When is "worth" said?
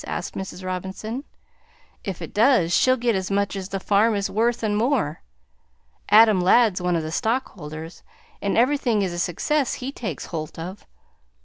4.31-4.63